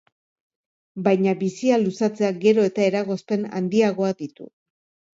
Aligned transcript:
Baina 1.07 1.35
bizia 1.43 1.79
luzatzeak 1.85 2.41
gero 2.49 2.67
eta 2.73 2.87
eragozpen 2.89 3.49
handiagoak 3.63 4.23
ditu. 4.27 4.55